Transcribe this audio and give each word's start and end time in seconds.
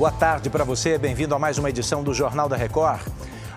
Boa 0.00 0.10
tarde 0.10 0.48
para 0.48 0.64
você, 0.64 0.96
bem-vindo 0.96 1.34
a 1.34 1.38
mais 1.38 1.58
uma 1.58 1.68
edição 1.68 2.02
do 2.02 2.14
Jornal 2.14 2.48
da 2.48 2.56
Record. 2.56 3.02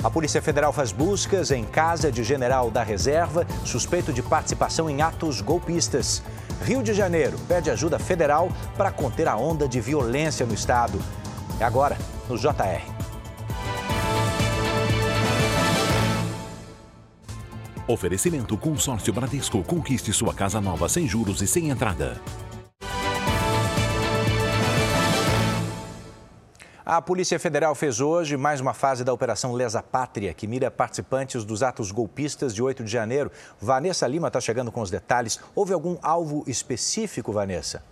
A 0.04 0.10
Polícia 0.10 0.42
Federal 0.42 0.74
faz 0.74 0.92
buscas 0.92 1.52
em 1.52 1.64
casa 1.64 2.12
de 2.12 2.22
general 2.22 2.70
da 2.70 2.84
reserva, 2.84 3.48
suspeito 3.64 4.12
de 4.12 4.22
participação 4.22 4.90
em 4.90 5.02
atos 5.02 5.40
golpistas. 5.40 6.22
Rio 6.66 6.84
de 6.84 6.94
Janeiro 6.94 7.40
pede 7.48 7.70
ajuda 7.72 7.98
federal 7.98 8.52
para 8.76 8.92
conter 8.92 9.26
a 9.30 9.38
onda 9.38 9.70
de 9.70 9.80
violência 9.80 10.46
no 10.46 10.54
estado. 10.54 11.00
É 11.62 11.64
agora, 11.64 11.98
no 12.28 12.38
JR. 12.38 12.92
Oferecimento 17.88 18.58
Consórcio 18.58 19.14
Bradesco. 19.14 19.64
Conquiste 19.64 20.12
sua 20.12 20.34
casa 20.34 20.60
nova 20.60 20.90
sem 20.90 21.08
juros 21.08 21.42
e 21.42 21.48
sem 21.48 21.70
entrada. 21.70 22.22
A 26.96 27.02
Polícia 27.02 27.40
Federal 27.40 27.74
fez 27.74 28.00
hoje 28.00 28.38
mais 28.38 28.62
uma 28.62 28.72
fase 28.72 29.04
da 29.04 29.12
Operação 29.12 29.52
Lesa 29.54 29.82
Pátria, 29.82 30.32
que 30.32 30.46
mira 30.46 30.70
participantes 30.70 31.44
dos 31.44 31.64
atos 31.64 31.90
golpistas 31.92 32.54
de 32.54 32.62
8 32.62 32.84
de 32.84 32.92
janeiro. 32.92 33.32
Vanessa 33.60 34.06
Lima 34.06 34.28
está 34.28 34.40
chegando 34.40 34.72
com 34.72 34.80
os 34.80 34.92
detalhes. 34.92 35.40
Houve 35.56 35.74
algum 35.74 35.98
alvo 36.04 36.44
específico, 36.46 37.34
Vanessa? 37.34 37.84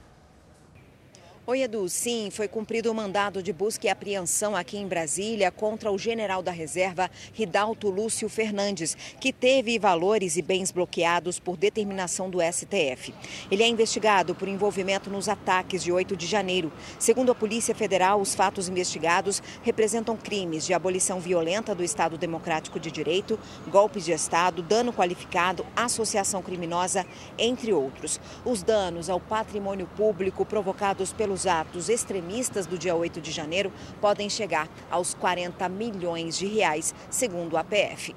Oi, 1.48 1.64
Edu. 1.64 1.90
Sim, 1.90 2.30
foi 2.30 2.48
cumprido 2.48 2.92
o 2.92 2.94
mandado 2.94 3.42
de 3.42 3.52
busca 3.52 3.88
e 3.88 3.90
apreensão 3.90 4.56
aqui 4.56 4.78
em 4.78 4.88
Brasília 4.88 5.50
contra 5.50 5.92
o 5.92 5.98
general 5.98 6.44
da 6.44 6.52
reserva, 6.52 7.10
Ridalto 7.34 7.90
Lúcio 7.90 8.30
Fernandes, 8.30 8.96
que 9.20 9.34
teve 9.34 9.80
valores 9.80 10.38
e 10.38 10.42
bens 10.44 10.72
bloqueados 10.72 11.40
por 11.40 11.58
determinação 11.58 12.30
do 12.30 12.38
STF. 12.40 13.12
Ele 13.50 13.64
é 13.64 13.68
investigado 13.68 14.36
por 14.36 14.48
envolvimento 14.48 15.10
nos 15.10 15.28
ataques 15.28 15.84
de 15.84 15.92
8 15.92 16.16
de 16.16 16.28
janeiro. 16.28 16.72
Segundo 17.00 17.32
a 17.32 17.36
Polícia 17.36 17.74
Federal, 17.74 18.22
os 18.22 18.36
fatos 18.36 18.70
investigados 18.70 19.42
representam 19.64 20.16
crimes 20.16 20.64
de 20.64 20.76
abolição 20.76 21.20
violenta 21.20 21.74
do 21.74 21.84
Estado 21.84 22.20
Democrático 22.20 22.80
de 22.80 22.92
Direito, 22.92 23.40
golpes 23.68 24.06
de 24.06 24.12
Estado, 24.12 24.62
dano 24.62 24.94
qualificado, 24.94 25.66
associação 25.76 26.44
criminosa, 26.44 27.04
entre 27.36 27.74
outros. 27.74 28.22
Os 28.46 28.62
danos 28.62 29.10
ao 29.10 29.20
patrimônio 29.20 29.88
público 29.98 30.46
provocados 30.46 31.12
pelos 31.32 31.42
os 31.42 31.48
atos 31.48 31.90
extremistas 31.90 32.66
do 32.66 32.78
dia 32.78 32.94
8 32.94 33.22
de 33.22 33.32
janeiro 33.32 33.72
podem 34.02 34.30
chegar 34.30 34.70
aos 34.90 35.14
40 35.14 35.68
milhões 35.70 36.38
de 36.38 36.46
reais, 36.46 36.94
segundo 37.10 37.58
a 37.58 37.64
PF. 37.64 38.14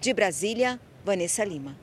De 0.00 0.14
Brasília, 0.14 0.80
Vanessa 1.04 1.44
Lima. 1.44 1.76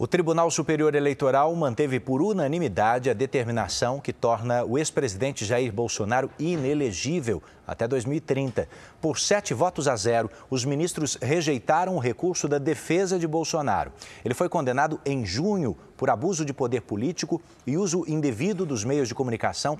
O 0.00 0.06
Tribunal 0.06 0.48
Superior 0.48 0.94
Eleitoral 0.94 1.52
manteve 1.56 1.98
por 1.98 2.22
unanimidade 2.22 3.10
a 3.10 3.12
determinação 3.12 3.98
que 3.98 4.12
torna 4.12 4.62
o 4.64 4.78
ex-presidente 4.78 5.44
Jair 5.44 5.72
Bolsonaro 5.72 6.30
inelegível 6.38 7.42
até 7.66 7.88
2030. 7.88 8.68
Por 9.00 9.18
sete 9.18 9.52
votos 9.52 9.88
a 9.88 9.96
zero, 9.96 10.30
os 10.48 10.64
ministros 10.64 11.18
rejeitaram 11.20 11.96
o 11.96 11.98
recurso 11.98 12.46
da 12.46 12.58
defesa 12.58 13.18
de 13.18 13.26
Bolsonaro. 13.26 13.90
Ele 14.24 14.34
foi 14.34 14.48
condenado 14.48 15.00
em 15.04 15.26
junho 15.26 15.76
por 15.96 16.10
abuso 16.10 16.44
de 16.44 16.54
poder 16.54 16.82
político 16.82 17.42
e 17.66 17.76
uso 17.76 18.04
indevido 18.06 18.64
dos 18.64 18.84
meios 18.84 19.08
de 19.08 19.16
comunicação 19.16 19.76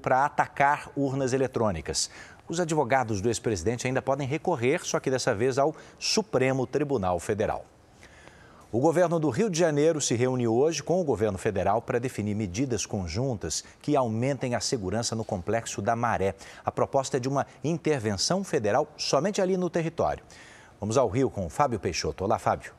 para 0.00 0.24
atacar 0.24 0.90
urnas 0.96 1.34
eletrônicas. 1.34 2.08
Os 2.48 2.60
advogados 2.60 3.20
do 3.20 3.28
ex-presidente 3.28 3.86
ainda 3.86 4.00
podem 4.00 4.26
recorrer, 4.26 4.80
só 4.86 4.98
que 4.98 5.10
dessa 5.10 5.34
vez 5.34 5.58
ao 5.58 5.76
Supremo 5.98 6.66
Tribunal 6.66 7.20
Federal. 7.20 7.66
O 8.72 8.78
governo 8.78 9.18
do 9.18 9.30
Rio 9.30 9.50
de 9.50 9.58
Janeiro 9.58 10.00
se 10.00 10.14
reuniu 10.14 10.54
hoje 10.54 10.80
com 10.80 11.00
o 11.00 11.04
governo 11.04 11.36
federal 11.36 11.82
para 11.82 11.98
definir 11.98 12.36
medidas 12.36 12.86
conjuntas 12.86 13.64
que 13.82 13.96
aumentem 13.96 14.54
a 14.54 14.60
segurança 14.60 15.16
no 15.16 15.24
complexo 15.24 15.82
da 15.82 15.96
Maré. 15.96 16.36
A 16.64 16.70
proposta 16.70 17.16
é 17.16 17.20
de 17.20 17.28
uma 17.28 17.48
intervenção 17.64 18.44
federal 18.44 18.86
somente 18.96 19.42
ali 19.42 19.56
no 19.56 19.68
território. 19.68 20.22
Vamos 20.78 20.96
ao 20.96 21.08
Rio 21.08 21.28
com 21.28 21.50
Fábio 21.50 21.80
Peixoto. 21.80 22.22
Olá, 22.22 22.38
Fábio. 22.38 22.72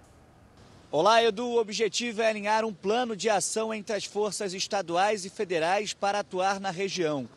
Olá, 0.90 1.22
Edu. 1.22 1.46
O 1.46 1.60
objetivo 1.60 2.22
é 2.22 2.30
alinhar 2.30 2.64
um 2.64 2.74
plano 2.74 3.14
de 3.14 3.30
ação 3.30 3.74
entre 3.74 3.94
as 3.94 4.06
forças 4.06 4.54
estaduais 4.54 5.26
e 5.26 5.30
federais 5.30 5.94
para 5.94 6.20
atuar 6.20 6.62
na 6.62 6.72
região. 6.72 7.28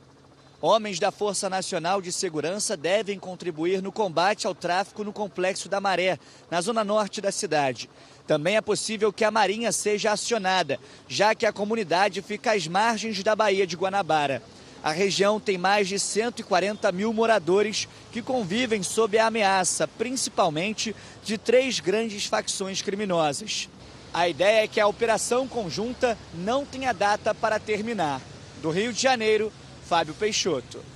Homens 0.67 0.99
da 0.99 1.11
Força 1.11 1.51
Nacional 1.51 2.01
de 2.01 2.11
Segurança 2.11 2.75
devem 2.75 3.19
contribuir 3.19 3.83
no 3.83 3.93
combate 3.93 4.47
ao 4.47 4.55
tráfico 4.55 5.05
no 5.05 5.13
Complexo 5.13 5.69
da 5.69 5.79
Maré, 5.79 6.19
na 6.51 6.61
zona 6.63 6.83
norte 6.83 7.21
da 7.21 7.31
cidade. 7.31 7.91
Também 8.27 8.57
é 8.57 8.61
possível 8.61 9.13
que 9.13 9.25
a 9.25 9.31
Marinha 9.31 9.71
seja 9.71 10.13
acionada, 10.13 10.81
já 11.07 11.35
que 11.35 11.45
a 11.45 11.53
comunidade 11.53 12.23
fica 12.23 12.53
às 12.53 12.67
margens 12.67 13.23
da 13.23 13.37
Baía 13.37 13.67
de 13.67 13.77
Guanabara. 13.77 14.43
A 14.83 14.93
região 14.93 15.41
tem 15.41 15.57
mais 15.57 15.89
de 15.89 15.99
140 15.99 16.93
mil 16.93 17.13
moradores 17.13 17.89
que 18.13 18.21
convivem 18.21 18.83
sob 18.83 19.19
a 19.19 19.27
ameaça, 19.27 19.89
principalmente 19.89 20.95
de 21.23 21.39
três 21.39 21.81
grandes 21.81 22.27
facções 22.27 22.83
criminosas. 22.83 23.69
A 24.13 24.29
ideia 24.29 24.65
é 24.65 24.69
que 24.69 24.81
a 24.81 24.87
operação 24.87 25.49
conjunta 25.49 26.17
não 26.35 26.65
tenha 26.65 26.93
data 26.93 27.35
para 27.35 27.59
terminar. 27.59 28.21
Do 28.61 28.71
Rio 28.71 28.93
de 28.93 29.01
Janeiro, 29.01 29.53
Fábio 29.87 30.15
Peixoto. 30.15 30.94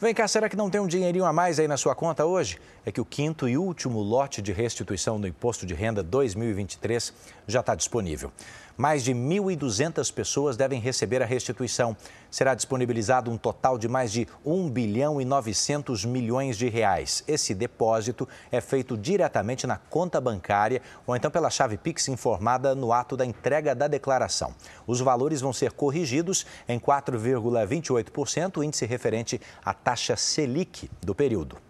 Vem 0.00 0.14
cá, 0.14 0.28
será 0.28 0.48
que 0.48 0.54
não 0.54 0.70
tem 0.70 0.80
um 0.80 0.86
dinheirinho 0.86 1.24
a 1.24 1.32
mais 1.32 1.58
aí 1.58 1.66
na 1.66 1.76
sua 1.76 1.92
conta 1.92 2.24
hoje? 2.24 2.56
É 2.86 2.92
que 2.92 3.00
o 3.00 3.04
quinto 3.04 3.48
e 3.48 3.58
último 3.58 3.98
lote 3.98 4.40
de 4.40 4.52
restituição 4.52 5.20
do 5.20 5.26
Imposto 5.26 5.66
de 5.66 5.74
Renda 5.74 6.04
2023 6.04 7.12
já 7.48 7.58
está 7.58 7.74
disponível. 7.74 8.30
Mais 8.76 9.02
de 9.02 9.12
1.200 9.12 10.14
pessoas 10.14 10.56
devem 10.56 10.80
receber 10.80 11.20
a 11.20 11.26
restituição. 11.26 11.96
Será 12.30 12.54
disponibilizado 12.54 13.30
um 13.30 13.36
total 13.36 13.78
de 13.78 13.88
mais 13.88 14.12
de 14.12 14.26
1 14.44 14.68
bilhão 14.70 15.20
e 15.20 15.24
900 15.24 16.04
milhões 16.04 16.56
de 16.56 16.68
reais. 16.68 17.24
Esse 17.26 17.54
depósito 17.54 18.28
é 18.50 18.60
feito 18.60 18.96
diretamente 18.96 19.66
na 19.66 19.76
conta 19.76 20.20
bancária 20.20 20.82
ou 21.06 21.16
então 21.16 21.30
pela 21.30 21.50
chave 21.50 21.76
Pix 21.76 22.08
informada 22.08 22.74
no 22.74 22.92
ato 22.92 23.16
da 23.16 23.24
entrega 23.24 23.74
da 23.74 23.88
declaração. 23.88 24.54
Os 24.86 25.00
valores 25.00 25.40
vão 25.40 25.52
ser 25.52 25.72
corrigidos 25.72 26.44
em 26.68 26.78
4,28%, 26.78 28.62
índice 28.62 28.86
referente 28.86 29.40
à 29.64 29.72
taxa 29.72 30.16
Selic 30.16 30.90
do 31.00 31.14
período. 31.14 31.67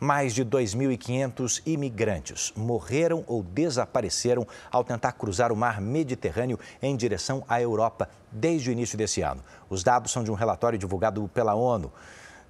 Mais 0.00 0.32
de 0.32 0.44
2.500 0.44 1.60
imigrantes 1.66 2.52
morreram 2.56 3.24
ou 3.26 3.42
desapareceram 3.42 4.46
ao 4.70 4.84
tentar 4.84 5.10
cruzar 5.12 5.50
o 5.50 5.56
mar 5.56 5.80
Mediterrâneo 5.80 6.58
em 6.80 6.96
direção 6.96 7.44
à 7.48 7.60
Europa 7.60 8.08
desde 8.30 8.70
o 8.70 8.72
início 8.72 8.96
desse 8.96 9.22
ano. 9.22 9.42
Os 9.68 9.82
dados 9.82 10.12
são 10.12 10.22
de 10.22 10.30
um 10.30 10.34
relatório 10.34 10.78
divulgado 10.78 11.28
pela 11.34 11.54
ONU. 11.54 11.92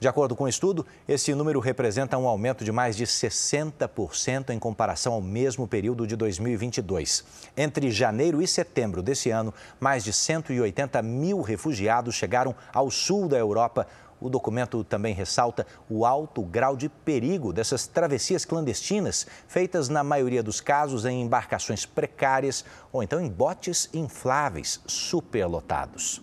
De 0.00 0.06
acordo 0.06 0.36
com 0.36 0.44
o 0.44 0.48
estudo, 0.48 0.86
esse 1.08 1.34
número 1.34 1.58
representa 1.58 2.16
um 2.16 2.28
aumento 2.28 2.64
de 2.64 2.70
mais 2.70 2.96
de 2.96 3.04
60% 3.04 4.50
em 4.50 4.58
comparação 4.58 5.12
ao 5.12 5.20
mesmo 5.20 5.66
período 5.66 6.06
de 6.06 6.14
2022. 6.14 7.24
Entre 7.56 7.90
janeiro 7.90 8.40
e 8.40 8.46
setembro 8.46 9.02
desse 9.02 9.30
ano, 9.30 9.52
mais 9.80 10.04
de 10.04 10.12
180 10.12 11.02
mil 11.02 11.40
refugiados 11.40 12.14
chegaram 12.14 12.54
ao 12.72 12.92
sul 12.92 13.26
da 13.26 13.38
Europa 13.38 13.88
o 14.20 14.28
documento 14.28 14.82
também 14.84 15.14
ressalta 15.14 15.66
o 15.88 16.04
alto 16.04 16.42
grau 16.42 16.76
de 16.76 16.88
perigo 16.88 17.52
dessas 17.52 17.86
travessias 17.86 18.44
clandestinas, 18.44 19.26
feitas 19.46 19.88
na 19.88 20.02
maioria 20.02 20.42
dos 20.42 20.60
casos 20.60 21.04
em 21.04 21.22
embarcações 21.22 21.86
precárias 21.86 22.64
ou 22.92 23.02
então 23.02 23.20
em 23.20 23.28
botes 23.28 23.88
infláveis 23.92 24.80
superlotados. 24.86 26.20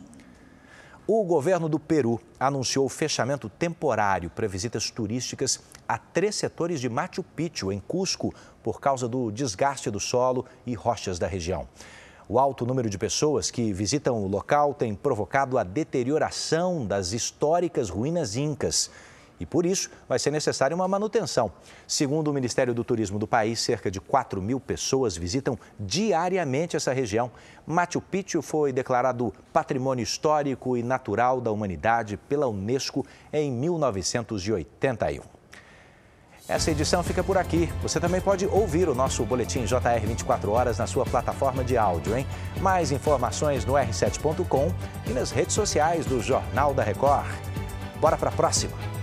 O 1.07 1.23
governo 1.23 1.69
do 1.69 1.79
Peru 1.79 2.19
anunciou 2.39 2.83
o 2.83 2.89
fechamento 2.89 3.47
temporário 3.47 4.27
para 4.27 4.47
visitas 4.47 4.89
turísticas 4.89 5.59
a 5.87 5.99
três 5.99 6.35
setores 6.35 6.81
de 6.81 6.89
Machu 6.89 7.21
Picchu, 7.21 7.71
em 7.71 7.79
Cusco, 7.79 8.33
por 8.63 8.81
causa 8.81 9.07
do 9.07 9.31
desgaste 9.31 9.91
do 9.91 9.99
solo 9.99 10.47
e 10.65 10.73
rochas 10.73 11.19
da 11.19 11.27
região. 11.27 11.67
O 12.27 12.39
alto 12.39 12.65
número 12.65 12.89
de 12.89 12.97
pessoas 12.97 13.51
que 13.51 13.71
visitam 13.71 14.23
o 14.23 14.27
local 14.27 14.73
tem 14.73 14.95
provocado 14.95 15.59
a 15.59 15.63
deterioração 15.63 16.83
das 16.83 17.13
históricas 17.13 17.87
ruínas 17.87 18.35
incas. 18.35 18.89
E 19.39 19.45
por 19.45 19.63
isso 19.63 19.91
vai 20.09 20.17
ser 20.17 20.31
necessária 20.31 20.75
uma 20.75 20.87
manutenção. 20.87 21.51
Segundo 21.87 22.29
o 22.29 22.33
Ministério 22.33 22.73
do 22.73 22.83
Turismo 22.83 23.19
do 23.19 23.27
país, 23.27 23.59
cerca 23.59 23.91
de 23.91 24.01
4 24.01 24.41
mil 24.41 24.59
pessoas 24.59 25.15
visitam 25.15 25.55
diariamente 25.79 26.75
essa 26.75 26.91
região. 26.93 27.29
Machu 27.67 28.01
Picchu 28.01 28.41
foi 28.41 28.73
declarado 28.73 29.31
Patrimônio 29.53 30.01
Histórico 30.01 30.75
e 30.75 30.81
Natural 30.81 31.39
da 31.39 31.51
Humanidade 31.51 32.17
pela 32.17 32.47
Unesco 32.47 33.05
em 33.31 33.51
1981. 33.51 35.21
Essa 36.47 36.69
edição 36.69 37.01
fica 37.03 37.23
por 37.23 37.37
aqui. 37.37 37.71
Você 37.81 37.99
também 37.99 38.21
pode 38.21 38.45
ouvir 38.45 38.87
o 38.87 38.93
nosso 38.93 39.25
boletim 39.25 39.65
JR 39.65 40.05
24 40.05 40.51
horas 40.51 40.77
na 40.77 40.85
sua 40.85 41.03
plataforma 41.03 41.63
de 41.63 41.75
áudio, 41.75 42.15
hein? 42.15 42.25
Mais 42.61 42.91
informações 42.91 43.65
no 43.65 43.73
r7.com 43.73 44.71
e 45.07 45.09
nas 45.09 45.31
redes 45.31 45.55
sociais 45.55 46.05
do 46.05 46.21
Jornal 46.21 46.73
da 46.73 46.83
Record. 46.83 47.25
Bora 47.99 48.15
para 48.15 48.29
a 48.29 48.33
próxima! 48.33 48.94